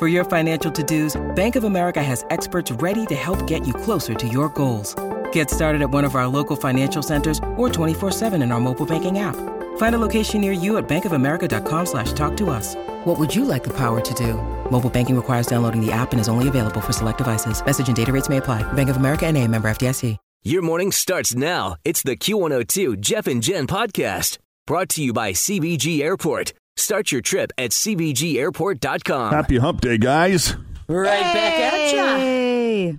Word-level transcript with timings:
For 0.00 0.08
your 0.08 0.24
financial 0.24 0.72
to-dos, 0.72 1.14
Bank 1.36 1.54
of 1.54 1.62
America 1.62 2.02
has 2.02 2.24
experts 2.30 2.72
ready 2.82 3.06
to 3.06 3.14
help 3.14 3.46
get 3.46 3.64
you 3.64 3.72
closer 3.72 4.12
to 4.14 4.26
your 4.26 4.48
goals. 4.48 4.96
Get 5.30 5.50
started 5.50 5.82
at 5.82 5.90
one 5.90 6.02
of 6.04 6.16
our 6.16 6.26
local 6.26 6.56
financial 6.56 7.00
centers 7.00 7.38
or 7.56 7.68
24-7 7.68 8.42
in 8.42 8.50
our 8.50 8.58
mobile 8.58 8.86
banking 8.86 9.20
app. 9.20 9.36
Find 9.76 9.94
a 9.94 9.98
location 9.98 10.40
near 10.40 10.50
you 10.50 10.78
at 10.78 10.88
bankofamerica.com 10.88 11.86
slash 11.86 12.12
talk 12.12 12.36
to 12.38 12.50
us. 12.50 12.74
What 13.04 13.20
would 13.20 13.32
you 13.32 13.44
like 13.44 13.62
the 13.62 13.76
power 13.76 14.00
to 14.00 14.14
do? 14.14 14.34
Mobile 14.68 14.90
banking 14.90 15.14
requires 15.14 15.46
downloading 15.46 15.80
the 15.80 15.92
app 15.92 16.10
and 16.10 16.20
is 16.20 16.28
only 16.28 16.48
available 16.48 16.80
for 16.80 16.92
select 16.92 17.18
devices. 17.18 17.64
Message 17.64 17.86
and 17.86 17.96
data 17.96 18.12
rates 18.12 18.28
may 18.28 18.38
apply. 18.38 18.64
Bank 18.72 18.88
of 18.90 18.96
America 18.96 19.26
and 19.26 19.36
a 19.36 19.46
member 19.46 19.68
FDIC. 19.68 20.16
Your 20.46 20.60
morning 20.60 20.92
starts 20.92 21.34
now. 21.34 21.76
It's 21.84 22.02
the 22.02 22.18
Q102 22.18 23.00
Jeff 23.00 23.26
and 23.26 23.42
Jen 23.42 23.66
podcast 23.66 24.36
brought 24.66 24.90
to 24.90 25.02
you 25.02 25.12
by 25.12 25.32
CVG 25.32 26.00
Airport. 26.00 26.52
Start 26.76 27.12
your 27.12 27.20
trip 27.20 27.52
at 27.56 27.70
CVGAirport.com. 27.70 29.32
Happy 29.32 29.58
hump 29.58 29.80
day, 29.80 29.96
guys. 29.96 30.56
Right 30.88 31.20
back 31.22 31.72
at 31.72 31.94
ya. 31.94 32.16
Hey. 32.16 32.98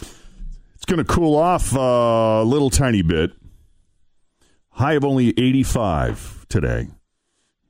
It's 0.00 0.84
going 0.86 0.98
to 0.98 1.04
cool 1.04 1.36
off 1.36 1.74
uh, 1.76 1.80
a 1.80 2.44
little 2.44 2.70
tiny 2.70 3.02
bit. 3.02 3.32
High 4.70 4.94
of 4.94 5.04
only 5.04 5.30
85 5.30 6.46
today. 6.48 6.88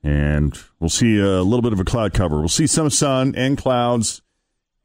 And 0.03 0.57
we'll 0.79 0.89
see 0.89 1.17
a 1.19 1.41
little 1.41 1.61
bit 1.63 1.73
of 1.73 1.79
a 1.79 1.83
cloud 1.83 2.13
cover. 2.13 2.39
We'll 2.39 2.47
see 2.47 2.67
some 2.67 2.89
sun 2.89 3.33
and 3.35 3.57
clouds, 3.57 4.21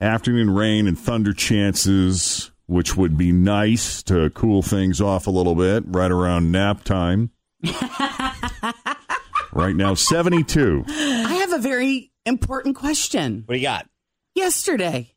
afternoon 0.00 0.50
rain 0.50 0.88
and 0.88 0.98
thunder 0.98 1.32
chances, 1.32 2.50
which 2.66 2.96
would 2.96 3.16
be 3.16 3.30
nice 3.30 4.02
to 4.04 4.30
cool 4.30 4.62
things 4.62 5.00
off 5.00 5.26
a 5.26 5.30
little 5.30 5.54
bit 5.54 5.84
right 5.86 6.10
around 6.10 6.50
nap 6.50 6.82
time. 6.82 7.30
right 9.54 9.74
now, 9.74 9.94
72. 9.94 10.84
I 10.88 11.34
have 11.40 11.52
a 11.52 11.58
very 11.58 12.12
important 12.26 12.76
question. 12.76 13.42
What 13.46 13.54
do 13.54 13.58
you 13.58 13.66
got? 13.66 13.88
Yesterday, 14.34 15.14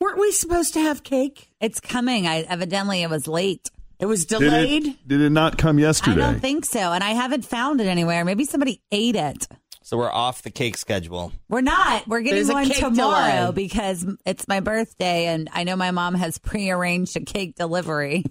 weren't 0.00 0.18
we 0.18 0.32
supposed 0.32 0.74
to 0.74 0.80
have 0.80 1.02
cake? 1.02 1.50
It's 1.60 1.80
coming. 1.80 2.26
I 2.26 2.40
evidently 2.42 3.02
it 3.02 3.10
was 3.10 3.28
late. 3.28 3.70
It 3.98 4.06
was 4.06 4.26
Did 4.26 4.40
delayed. 4.40 4.86
it, 4.86 5.08
did 5.08 5.20
it 5.22 5.30
not 5.30 5.56
come 5.56 5.78
yesterday? 5.78 6.22
I 6.22 6.32
don't 6.32 6.40
think 6.40 6.66
so, 6.66 6.78
and 6.92 7.02
I 7.02 7.10
haven't 7.10 7.46
found 7.46 7.80
it 7.80 7.86
anywhere. 7.86 8.24
Maybe 8.26 8.44
somebody 8.44 8.82
ate 8.92 9.16
it. 9.16 9.48
So 9.82 9.96
we're 9.96 10.10
off 10.12 10.42
the 10.42 10.50
cake 10.50 10.76
schedule. 10.76 11.32
We're 11.48 11.60
not. 11.60 12.06
We're 12.08 12.20
getting 12.20 12.44
There's 12.44 12.52
one 12.52 12.68
tomorrow 12.68 13.46
delay. 13.46 13.52
because 13.52 14.04
it's 14.26 14.48
my 14.48 14.60
birthday, 14.60 15.26
and 15.26 15.48
I 15.52 15.62
know 15.64 15.76
my 15.76 15.92
mom 15.92 16.14
has 16.16 16.38
prearranged 16.38 17.16
a 17.16 17.20
cake 17.20 17.54
delivery. 17.54 18.24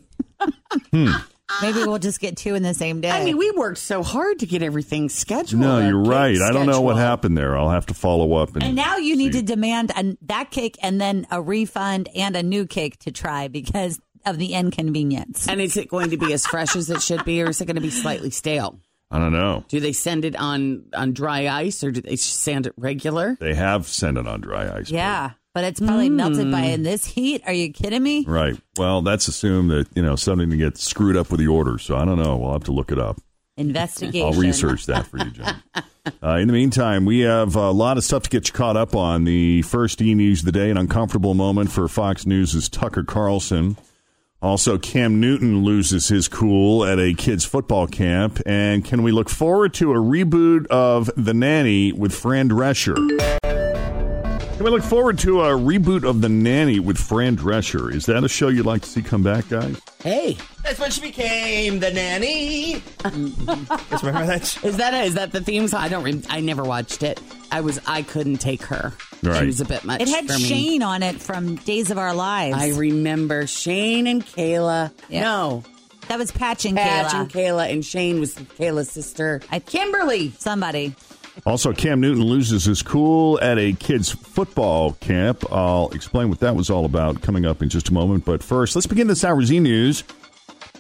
Hmm. 0.92 1.11
Maybe 1.62 1.82
ah. 1.82 1.86
we'll 1.86 2.00
just 2.00 2.20
get 2.20 2.38
two 2.38 2.56
in 2.56 2.64
the 2.64 2.74
same 2.74 3.02
day. 3.02 3.12
I 3.12 3.24
mean, 3.24 3.38
we 3.38 3.52
worked 3.52 3.78
so 3.78 4.02
hard 4.04 4.40
to 4.40 4.46
get 4.46 4.64
everything 4.64 5.10
scheduled. 5.10 5.62
No, 5.62 5.80
you're 5.80 6.02
cake 6.04 6.12
right. 6.12 6.42
I 6.42 6.52
don't 6.52 6.66
know 6.66 6.82
what 6.82 6.94
schedule. 6.94 7.08
happened 7.08 7.38
there. 7.38 7.58
I'll 7.58 7.70
have 7.70 7.86
to 7.88 7.94
follow 7.94 8.34
up. 8.34 8.56
And, 8.56 8.64
and 8.64 8.76
now 8.76 8.98
you 8.98 9.16
need 9.16 9.34
to 9.34 9.42
demand 9.42 9.92
an, 9.96 10.18
that 10.23 10.50
cake 10.50 10.78
and 10.82 11.00
then 11.00 11.28
a 11.30 11.42
refund 11.42 12.10
and 12.16 12.36
a 12.36 12.42
new 12.44 12.66
cake 12.66 12.98
to 13.00 13.12
try 13.12 13.48
because 13.48 14.00
of 14.26 14.38
the 14.40 14.54
inconvenience. 14.54 15.48
And 15.48 15.62
is 15.62 15.78
it 15.78 15.88
going 15.88 16.10
to 16.10 16.18
be 16.18 16.34
as 16.34 16.46
fresh 16.46 16.76
as 16.76 16.90
it 16.90 17.02
should 17.02 17.23
be, 17.26 17.44
or 17.44 17.50
is 17.50 17.62
it 17.62 17.66
going 17.66 17.76
to 17.76 17.82
be 17.82 17.92
slightly 17.92 18.32
stale? 18.32 18.80
I 19.12 19.20
don't 19.20 19.34
know. 19.34 19.64
Do 19.68 19.80
they 19.80 19.94
send 19.94 20.26
it 20.26 20.36
on 20.36 20.86
on 20.94 21.14
dry 21.14 21.48
ice, 21.48 21.84
or 21.84 21.92
do 21.92 22.02
they 22.02 22.16
send 22.16 22.66
it 22.66 22.73
regular? 22.76 23.38
They 23.39 23.54
have 23.54 23.88
sent 23.88 24.17
it 24.17 24.28
on 24.28 24.42
dry 24.42 24.78
ice. 24.78 24.89
Yeah, 24.89 25.32
but 25.55 25.64
it's 25.64 25.80
probably 25.80 26.10
melted 26.10 26.52
by 26.52 26.64
in 26.64 26.83
this 26.83 27.05
heat. 27.05 27.42
Are 27.48 27.54
you 27.54 27.71
kidding 27.71 28.04
me? 28.04 28.26
Right. 28.27 28.60
Well, 28.77 29.02
that's 29.02 29.30
assumed 29.30 29.71
that, 29.71 29.88
you 29.95 30.02
know, 30.02 30.17
something 30.17 30.49
to 30.49 30.58
get 30.58 30.77
screwed 30.77 31.16
up 31.16 31.32
with 31.32 31.39
the 31.39 31.48
order. 31.48 31.80
So 31.80 31.95
I 31.95 32.04
don't 32.04 32.21
know. 32.21 32.36
We'll 32.36 32.52
have 32.52 32.66
to 32.66 32.73
look 32.73 32.92
it 32.92 32.99
up. 32.99 33.21
Investigation. 33.55 34.27
I'll 34.27 34.33
research 34.33 34.86
that 34.88 35.08
for 35.08 35.17
you, 35.17 35.32
John. 35.32 35.64
Uh, 36.21 36.36
in 36.36 36.48
the 36.48 36.54
meantime, 36.54 37.05
we 37.05 37.21
have 37.21 37.55
a 37.55 37.71
lot 37.71 37.98
of 37.98 38.04
stuff 38.04 38.23
to 38.23 38.30
get 38.30 38.49
you 38.49 38.54
caught 38.54 38.76
up 38.76 38.98
on. 38.98 39.23
The 39.23 39.61
first 39.61 40.02
e 40.02 40.14
news 40.14 40.42
of 40.42 40.45
the 40.45 40.52
day, 40.52 40.70
an 40.70 40.77
uncomfortable 40.77 41.33
moment 41.33 41.72
for 41.72 41.87
Fox 41.87 42.26
News' 42.26 42.54
is 42.54 42.67
Tucker 42.67 43.04
Carlson. 43.04 43.77
Also, 44.42 44.77
Cam 44.77 45.22
Newton 45.22 45.64
loses 45.64 46.10
his 46.10 46.27
cool 46.27 46.83
at 46.83 46.99
a 46.99 47.14
kids' 47.14 47.45
football 47.45 47.87
camp. 47.87 48.42
And 48.45 48.83
can 48.83 49.04
we 49.04 49.14
look 49.14 49.30
forward 49.30 49.73
to 49.76 49.93
a 49.93 49.95
reboot 49.95 50.67
of 50.67 51.10
The 51.16 51.33
Nanny 51.33 51.93
with 51.93 52.14
Fran 52.14 52.49
Drescher? 52.49 53.45
Can 54.55 54.64
we 54.64 54.71
look 54.71 54.83
forward 54.83 55.20
to 55.20 55.42
a 55.42 55.49
reboot 55.49 56.08
of 56.08 56.21
The 56.21 56.30
Nanny 56.30 56.80
with 56.80 56.98
Fran 56.98 57.36
Drescher? 57.36 57.93
Is 57.93 58.05
that 58.05 58.23
a 58.23 58.30
show 58.30 58.48
you'd 58.48 58.66
like 58.66 58.83
to 58.83 58.88
see 58.88 59.02
come 59.02 59.21
back, 59.21 59.49
guys? 59.49 59.77
Hey, 60.02 60.38
That's 60.64 60.80
when 60.80 60.92
she 60.92 61.02
became 61.02 61.80
the 61.80 61.92
nanny. 61.92 62.76
Just 63.04 64.04
remember 64.04 64.26
that? 64.27 64.45
show? 64.45 64.66
is 64.67 64.77
that 64.77 64.93
a, 64.93 65.02
is 65.02 65.16
that 65.16 65.33
the 65.33 65.42
theme 65.42 65.67
song? 65.67 65.82
I 65.82 65.89
don't. 65.89 66.04
Re- 66.04 66.21
I 66.30 66.39
never 66.39 66.64
watched 66.64 67.04
it. 67.04 67.20
I 67.52 67.60
was. 67.61 67.82
I 67.86 68.04
couldn't 68.04 68.38
take 68.38 68.61
her. 68.64 68.93
Right. 69.23 69.39
She 69.42 69.45
was 69.48 69.60
a 69.61 69.66
bit 69.66 69.83
much. 69.83 69.99
It 70.02 70.08
had 70.08 70.26
for 70.27 70.33
me. 70.33 70.39
Shane 70.45 70.83
on 70.83 71.04
it 71.04 71.22
from 71.22 71.55
Days 71.58 71.92
of 71.92 71.98
Our 71.98 72.14
Lives. 72.14 72.55
I 72.58 72.70
remember 72.70 73.48
Shane 73.48 74.08
and 74.08 74.26
Kayla. 74.26 74.92
Yeah. 75.10 75.22
No, 75.23 75.64
that 76.08 76.17
was 76.17 76.32
Patch 76.32 76.64
and 76.66 76.77
Patch 76.77 77.11
Kayla. 77.11 77.20
and 77.22 77.30
Kayla, 77.30 77.72
and 77.73 77.83
Shane 77.86 78.20
was 78.22 78.36
Kayla's 78.36 78.89
sister. 78.89 79.42
I- 79.52 79.60
Kimberly. 79.60 80.32
Somebody. 80.37 80.95
Also, 81.46 81.73
Cam 81.73 82.00
Newton 82.00 82.23
loses 82.23 82.66
his 82.66 82.82
cool 82.82 83.40
at 83.42 83.58
a 83.58 83.73
kids' 83.73 84.12
football 84.12 84.94
camp. 84.94 85.44
I'll 85.52 85.90
explain 85.90 86.30
what 86.30 86.40
that 86.40 86.56
was 86.56 86.70
all 86.70 86.86
about 86.86 87.22
coming 87.22 87.46
up 87.46 87.62
in 87.62 87.70
just 87.70 87.90
a 87.90 87.94
moment. 87.94 88.26
But 88.26 88.42
first, 88.42 88.76
let's 88.76 88.88
begin 88.88 89.08
this 89.08 89.23
hour's 89.23 89.52
E 89.52 89.60
News 89.60 90.04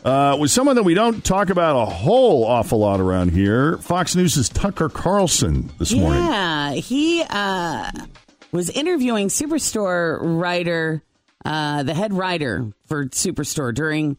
uh, 0.05 0.37
with 0.39 0.51
someone 0.51 0.75
that 0.75 0.83
we 0.83 0.93
don't 0.93 1.23
talk 1.23 1.49
about 1.49 1.81
a 1.81 1.85
whole 1.85 2.45
awful 2.45 2.79
lot 2.79 2.99
around 2.99 3.31
here. 3.31 3.77
Fox 3.79 4.15
News' 4.15 4.37
is 4.37 4.49
Tucker 4.49 4.87
Carlson 4.87 5.71
this 5.77 5.93
morning. 5.93 6.23
Yeah, 6.23 6.73
he 6.73 7.23
uh, 7.29 7.91
was 8.51 8.69
interviewing 8.69 9.27
Superstore 9.27 10.19
writer, 10.21 11.03
uh, 11.43 11.83
the 11.83 11.93
head 11.93 12.13
writer 12.13 12.71
for 12.85 13.05
Superstore 13.07 13.73
during 13.73 14.17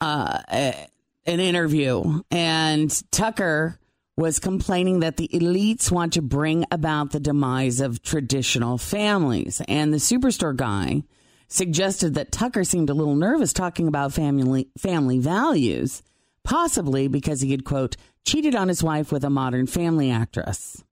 uh, 0.00 0.40
an 0.48 1.40
interview, 1.40 2.22
and 2.30 3.02
Tucker 3.10 3.78
was 4.18 4.40
complaining 4.40 4.98
that 4.98 5.16
the 5.16 5.28
elites 5.28 5.92
want 5.92 6.14
to 6.14 6.20
bring 6.20 6.64
about 6.72 7.12
the 7.12 7.20
demise 7.20 7.80
of 7.80 8.02
traditional 8.02 8.76
families, 8.76 9.62
and 9.68 9.94
the 9.94 9.98
Superstore 9.98 10.56
guy 10.56 11.04
suggested 11.46 12.14
that 12.14 12.32
Tucker 12.32 12.64
seemed 12.64 12.90
a 12.90 12.94
little 12.94 13.14
nervous 13.14 13.52
talking 13.52 13.86
about 13.86 14.12
family 14.12 14.70
family 14.76 15.20
values, 15.20 16.02
possibly 16.42 17.06
because 17.06 17.42
he 17.42 17.52
had 17.52 17.64
quote 17.64 17.96
cheated 18.26 18.56
on 18.56 18.66
his 18.66 18.82
wife 18.82 19.12
with 19.12 19.22
a 19.22 19.30
modern 19.30 19.68
family 19.68 20.10
actress. 20.10 20.82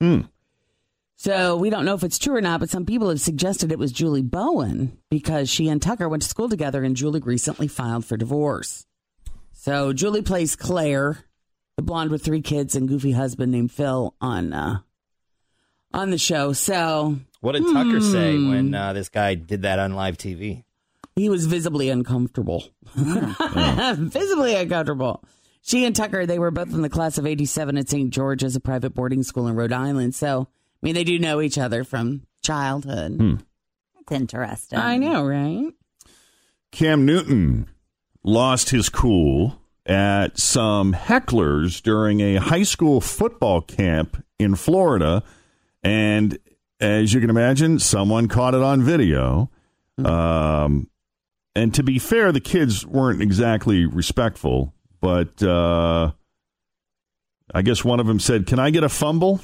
Hmm. 0.00 0.22
So 1.16 1.58
we 1.58 1.68
don't 1.68 1.84
know 1.84 1.94
if 1.94 2.02
it's 2.02 2.18
true 2.18 2.36
or 2.36 2.40
not, 2.40 2.60
but 2.60 2.70
some 2.70 2.86
people 2.86 3.10
have 3.10 3.20
suggested 3.20 3.72
it 3.72 3.78
was 3.78 3.92
Julie 3.92 4.22
Bowen 4.22 4.96
because 5.10 5.50
she 5.50 5.68
and 5.68 5.82
Tucker 5.82 6.08
went 6.08 6.22
to 6.22 6.28
school 6.30 6.48
together 6.48 6.82
and 6.82 6.96
Julie 6.96 7.20
recently 7.20 7.68
filed 7.68 8.06
for 8.06 8.16
divorce. 8.16 8.86
So 9.52 9.92
Julie 9.92 10.22
plays 10.22 10.56
Claire, 10.56 11.26
the 11.76 11.82
blonde 11.82 12.10
with 12.10 12.22
three 12.24 12.40
kids 12.42 12.74
and 12.76 12.88
goofy 12.88 13.12
husband 13.12 13.52
named 13.52 13.72
Phil 13.72 14.14
on 14.20 14.52
uh, 14.52 14.78
on 15.92 16.10
the 16.10 16.18
show. 16.18 16.52
So 16.52 17.18
What 17.40 17.52
did 17.52 17.64
Tucker 17.72 18.00
say 18.00 18.34
when 18.36 18.74
uh, 18.74 18.92
this 18.92 19.08
guy 19.08 19.34
did 19.34 19.62
that 19.62 19.78
on 19.78 19.94
live 19.94 20.16
TV? 20.16 20.64
he 21.16 21.28
was 21.28 21.46
visibly 21.46 21.90
uncomfortable. 21.90 22.64
visibly 22.96 24.56
uncomfortable. 24.56 25.22
She 25.62 25.84
and 25.84 25.94
Tucker, 25.94 26.26
they 26.26 26.40
were 26.40 26.50
both 26.50 26.72
in 26.74 26.82
the 26.82 26.88
class 26.90 27.18
of 27.18 27.24
87 27.26 27.78
at 27.78 27.88
St. 27.88 28.10
George's, 28.10 28.56
a 28.56 28.60
private 28.60 28.90
boarding 28.94 29.22
school 29.22 29.46
in 29.46 29.54
Rhode 29.54 29.72
Island. 29.72 30.14
So, 30.16 30.42
I 30.42 30.46
mean, 30.82 30.94
they 30.94 31.04
do 31.04 31.18
know 31.18 31.40
each 31.40 31.56
other 31.56 31.84
from 31.84 32.22
childhood. 32.42 33.18
That's 33.94 34.12
interesting. 34.20 34.78
I 34.78 34.98
know, 34.98 35.24
right? 35.24 35.72
Cam 36.72 37.06
Newton 37.06 37.68
lost 38.24 38.70
his 38.70 38.88
cool 38.88 39.60
at 39.86 40.38
some 40.38 40.94
hecklers 40.94 41.82
during 41.82 42.20
a 42.20 42.36
high 42.36 42.62
school 42.62 43.00
football 43.00 43.60
camp 43.60 44.24
in 44.38 44.54
Florida. 44.54 45.22
And 45.82 46.38
as 46.80 47.12
you 47.12 47.20
can 47.20 47.30
imagine, 47.30 47.78
someone 47.78 48.28
caught 48.28 48.54
it 48.54 48.62
on 48.62 48.82
video. 48.82 49.50
Um, 50.02 50.88
and 51.54 51.72
to 51.74 51.82
be 51.82 51.98
fair, 51.98 52.32
the 52.32 52.40
kids 52.40 52.84
weren't 52.84 53.22
exactly 53.22 53.86
respectful, 53.86 54.74
but 55.00 55.40
uh, 55.42 56.12
I 57.54 57.62
guess 57.62 57.84
one 57.84 58.00
of 58.00 58.06
them 58.06 58.18
said, 58.18 58.46
"Can 58.46 58.58
I 58.58 58.70
get 58.70 58.82
a 58.82 58.88
fumble?" 58.88 59.40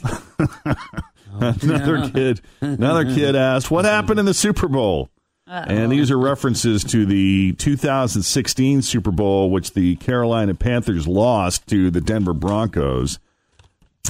another 1.32 2.10
kid, 2.10 2.40
another 2.60 3.04
kid 3.04 3.36
asked, 3.36 3.70
"What 3.70 3.84
happened 3.84 4.18
in 4.18 4.26
the 4.26 4.34
Super 4.34 4.66
Bowl?" 4.66 5.10
And 5.50 5.90
these 5.90 6.10
are 6.12 6.18
references 6.18 6.84
to 6.84 7.04
the 7.04 7.54
2016 7.54 8.82
Super 8.82 9.10
Bowl, 9.10 9.50
which 9.50 9.72
the 9.72 9.96
Carolina 9.96 10.54
Panthers 10.54 11.08
lost 11.08 11.66
to 11.68 11.90
the 11.90 12.00
Denver 12.00 12.32
Broncos. 12.32 13.18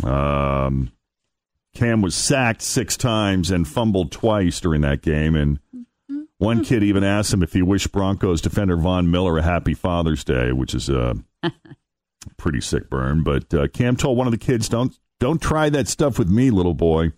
Um, 0.04 0.92
Cam 1.74 2.02
was 2.02 2.14
sacked 2.14 2.62
six 2.62 2.96
times 2.96 3.50
and 3.50 3.66
fumbled 3.66 4.12
twice 4.12 4.60
during 4.60 4.82
that 4.82 5.02
game. 5.02 5.34
And 5.34 5.60
one 6.38 6.64
kid 6.64 6.82
even 6.82 7.04
asked 7.04 7.32
him 7.32 7.42
if 7.42 7.52
he 7.52 7.62
wished 7.62 7.92
Broncos 7.92 8.40
defender 8.40 8.76
Von 8.76 9.10
Miller 9.10 9.38
a 9.38 9.42
happy 9.42 9.74
Father's 9.74 10.24
Day, 10.24 10.52
which 10.52 10.74
is 10.74 10.88
a 10.88 11.14
pretty 12.36 12.60
sick 12.60 12.90
burn. 12.90 13.22
But 13.22 13.52
uh, 13.54 13.68
Cam 13.68 13.96
told 13.96 14.18
one 14.18 14.26
of 14.26 14.32
the 14.32 14.38
kids, 14.38 14.68
"Don't 14.68 14.98
don't 15.18 15.40
try 15.40 15.70
that 15.70 15.88
stuff 15.88 16.18
with 16.18 16.28
me, 16.28 16.50
little 16.50 16.74
boy." 16.74 17.12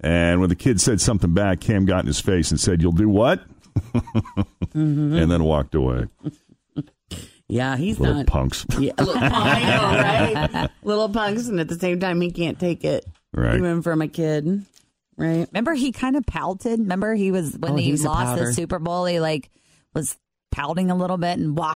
And 0.00 0.40
when 0.40 0.48
the 0.50 0.54
kid 0.56 0.80
said 0.80 1.00
something 1.00 1.32
back, 1.32 1.60
Cam 1.60 1.86
got 1.86 2.00
in 2.00 2.06
his 2.06 2.20
face 2.20 2.50
and 2.50 2.60
said, 2.60 2.82
"You'll 2.82 2.92
do 2.92 3.08
what?" 3.08 3.40
Mm-hmm. 3.74 5.16
And 5.16 5.30
then 5.30 5.44
walked 5.44 5.74
away. 5.74 6.06
Yeah, 7.48 7.76
he's 7.76 7.98
Little 8.00 8.16
not. 8.16 8.26
punks. 8.26 8.66
Yeah, 8.78 8.92
little, 8.98 9.14
I 9.16 9.60
know, 9.62 10.58
right? 10.60 10.70
little 10.82 11.08
punks, 11.08 11.46
and 11.46 11.60
at 11.60 11.68
the 11.68 11.78
same 11.78 12.00
time, 12.00 12.20
he 12.20 12.30
can't 12.32 12.58
take 12.58 12.84
it, 12.84 13.06
Right. 13.32 13.54
even 13.56 13.82
from 13.82 14.02
a 14.02 14.08
kid, 14.08 14.64
right? 15.16 15.46
Remember, 15.52 15.74
he 15.74 15.92
kind 15.92 16.16
of 16.16 16.26
pouted. 16.26 16.80
Remember, 16.80 17.14
he 17.14 17.30
was 17.30 17.56
when 17.56 17.72
Oh, 17.72 17.76
he 17.76 17.96
lost 17.96 18.38
the. 18.38 18.52
Super 18.52 18.78
Bowl. 18.80 19.04
He 19.06 19.20
like 19.20 19.48
was 19.94 20.16
pouting 20.50 20.90
a 20.90 20.96
little 20.96 21.18
bit 21.18 21.38
and 21.38 21.56
walked. 21.56 21.75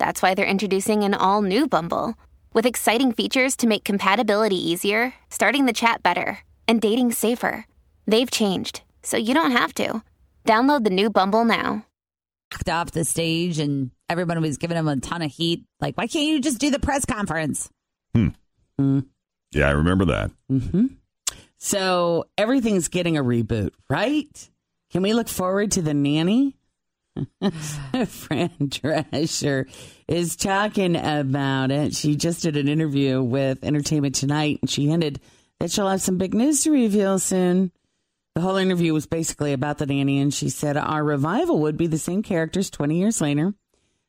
that's 0.00 0.22
why 0.22 0.34
they're 0.34 0.46
introducing 0.46 1.04
an 1.04 1.14
all 1.14 1.42
new 1.42 1.68
Bumble 1.68 2.14
with 2.52 2.66
exciting 2.66 3.12
features 3.12 3.54
to 3.58 3.68
make 3.68 3.84
compatibility 3.84 4.56
easier, 4.56 5.14
starting 5.28 5.66
the 5.66 5.72
chat 5.72 6.02
better, 6.02 6.38
and 6.66 6.80
dating 6.80 7.12
safer. 7.12 7.66
They've 8.06 8.30
changed, 8.30 8.80
so 9.04 9.16
you 9.16 9.34
don't 9.34 9.52
have 9.52 9.74
to. 9.74 10.02
Download 10.44 10.82
the 10.82 10.90
new 10.90 11.10
Bumble 11.10 11.44
now. 11.44 11.84
off 12.68 12.90
the 12.90 13.04
stage 13.04 13.60
and 13.60 13.92
everyone 14.08 14.40
was 14.40 14.56
giving 14.56 14.76
him 14.76 14.88
a 14.88 14.96
ton 14.96 15.22
of 15.22 15.30
heat. 15.30 15.64
Like, 15.80 15.96
why 15.96 16.08
can't 16.08 16.26
you 16.26 16.40
just 16.40 16.58
do 16.58 16.70
the 16.70 16.80
press 16.80 17.04
conference? 17.04 17.70
Hmm. 18.14 18.28
Mm. 18.80 19.06
Yeah, 19.52 19.68
I 19.68 19.72
remember 19.72 20.06
that. 20.06 20.30
Mm-hmm. 20.50 20.86
So 21.58 22.24
everything's 22.38 22.88
getting 22.88 23.18
a 23.18 23.22
reboot, 23.22 23.70
right? 23.88 24.50
Can 24.90 25.02
we 25.02 25.12
look 25.12 25.28
forward 25.28 25.72
to 25.72 25.82
the 25.82 25.94
nanny? 25.94 26.56
Fran 28.06 28.50
Drescher 28.60 29.68
is 30.08 30.36
talking 30.36 30.96
about 30.96 31.70
it. 31.70 31.94
She 31.94 32.16
just 32.16 32.42
did 32.42 32.56
an 32.56 32.68
interview 32.68 33.22
with 33.22 33.64
Entertainment 33.64 34.14
Tonight, 34.14 34.60
and 34.62 34.70
she 34.70 34.88
hinted 34.88 35.20
that 35.58 35.70
she'll 35.70 35.88
have 35.88 36.00
some 36.00 36.18
big 36.18 36.34
news 36.34 36.62
to 36.64 36.70
reveal 36.70 37.18
soon. 37.18 37.72
The 38.34 38.40
whole 38.40 38.56
interview 38.56 38.94
was 38.94 39.06
basically 39.06 39.52
about 39.52 39.78
the 39.78 39.86
nanny, 39.86 40.20
and 40.20 40.32
she 40.32 40.48
said 40.48 40.76
our 40.76 41.02
revival 41.02 41.60
would 41.60 41.76
be 41.76 41.88
the 41.88 41.98
same 41.98 42.22
characters 42.22 42.70
20 42.70 42.96
years 42.98 43.20
later. 43.20 43.54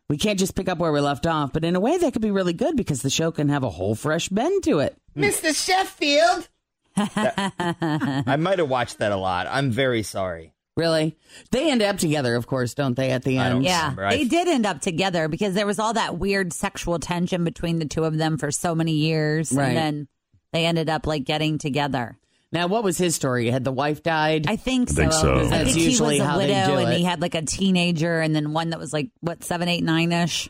We 0.10 0.18
can't 0.18 0.40
just 0.40 0.56
pick 0.56 0.70
up 0.70 0.78
where 0.78 0.92
we 0.92 1.00
left 1.00 1.26
off, 1.26 1.54
but 1.54 1.64
in 1.64 1.76
a 1.76 1.80
way 1.80 1.98
that 1.98 2.14
could 2.14 2.22
be 2.22 2.32
really 2.32 2.54
good 2.54 2.76
because 2.76 3.02
the 3.02 3.10
show 3.10 3.32
can 3.32 3.50
have 3.50 3.64
a 3.64 3.70
whole 3.70 3.96
fresh 3.96 4.30
bend 4.30 4.64
to 4.66 4.80
it. 4.80 4.96
Mr. 5.16 5.56
Sheffield. 5.56 6.50
I 6.98 8.36
might 8.38 8.60
have 8.60 8.70
watched 8.70 9.00
that 9.00 9.12
a 9.12 9.18
lot. 9.18 9.48
I'm 9.50 9.72
very 9.72 10.04
sorry. 10.04 10.54
Really? 10.78 11.18
They 11.52 11.70
end 11.70 11.82
up 11.82 11.98
together, 11.98 12.36
of 12.36 12.48
course, 12.48 12.74
don't 12.74 12.96
they, 12.96 13.12
at 13.12 13.24
the 13.24 13.38
I 13.40 13.46
end? 13.46 13.54
don't- 13.56 13.64
Yeah, 13.64 13.82
Remember, 13.84 14.06
I- 14.06 14.18
they 14.18 14.24
did 14.26 14.48
end 14.48 14.66
up 14.66 14.80
together 14.82 15.28
because 15.28 15.54
there 15.54 15.66
was 15.68 15.80
all 15.80 15.94
that 15.94 16.18
weird 16.18 16.54
sexual 16.54 16.98
tension 16.98 17.44
between 17.44 17.80
the 17.80 17.86
two 17.86 18.06
of 18.06 18.18
them 18.18 18.38
for 18.38 18.52
so 18.52 18.74
many 18.74 18.94
years, 18.94 19.52
Right. 19.52 19.68
and 19.70 19.78
then 19.78 20.08
they 20.54 20.66
ended 20.66 20.90
up 20.90 21.06
like 21.06 21.26
getting 21.26 21.58
together. 21.58 22.18
Now, 22.54 22.68
what 22.68 22.84
was 22.84 22.98
his 22.98 23.16
story? 23.16 23.50
Had 23.50 23.64
the 23.64 23.72
wife 23.72 24.04
died? 24.04 24.46
I 24.48 24.56
think 24.58 24.90
I 24.90 24.94
so. 24.94 25.02
think 25.02 25.14
so. 25.14 25.36
I 25.36 25.44
That's 25.48 25.64
think 25.66 25.78
he 25.78 25.86
usually 25.86 26.20
was 26.20 26.28
a 26.28 26.30
how 26.30 26.38
they 26.38 26.48
widow, 26.48 26.66
do 26.68 26.78
and 26.80 26.94
it. 26.94 26.98
he 26.98 27.04
had 27.04 27.22
like 27.22 27.36
a 27.36 27.42
teenager, 27.42 28.20
and 28.20 28.36
then 28.36 28.52
one 28.54 28.70
that 28.72 28.80
was 28.80 28.92
like 28.94 29.10
what 29.22 29.44
seven, 29.44 29.68
eight, 29.70 29.84
nine 29.84 30.12
ish. 30.12 30.50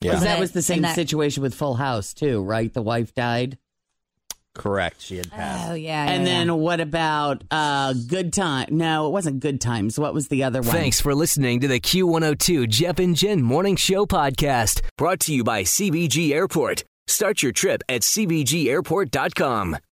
Because 0.00 0.22
Yeah. 0.22 0.34
that 0.34 0.40
was 0.40 0.52
the 0.52 0.62
same 0.62 0.82
that- 0.82 0.94
situation 0.94 1.42
with 1.42 1.54
Full 1.54 1.74
House, 1.74 2.12
too, 2.14 2.42
right? 2.42 2.72
The 2.72 2.82
wife 2.82 3.14
died. 3.14 3.56
Correct. 4.56 5.00
She 5.00 5.18
had 5.18 5.30
passed. 5.30 5.70
Oh 5.70 5.74
yeah, 5.74 6.10
and 6.10 6.26
yeah, 6.26 6.32
then 6.32 6.46
yeah. 6.48 6.52
what 6.54 6.80
about 6.80 7.44
uh, 7.50 7.94
Good 7.94 8.32
Time? 8.32 8.68
No, 8.70 9.06
it 9.06 9.10
wasn't 9.10 9.40
Good 9.40 9.60
Times. 9.60 9.98
What 9.98 10.14
was 10.14 10.28
the 10.28 10.44
other 10.44 10.60
one? 10.60 10.70
Thanks 10.70 11.00
for 11.00 11.14
listening 11.14 11.60
to 11.60 11.68
the 11.68 11.80
Q102 11.80 12.68
Jeff 12.68 12.98
and 12.98 13.14
Jen 13.16 13.42
Morning 13.42 13.76
Show 13.76 14.06
podcast, 14.06 14.82
brought 14.96 15.20
to 15.20 15.34
you 15.34 15.44
by 15.44 15.62
CVG 15.62 16.32
Airport. 16.32 16.84
Start 17.06 17.42
your 17.42 17.52
trip 17.52 17.82
at 17.88 18.02
CVGAirport.com. 18.02 19.76